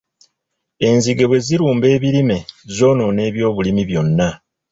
[0.87, 2.37] Enzige bwe zirumba ebirime,
[2.75, 4.29] zoonoona ebyobulimi byonna.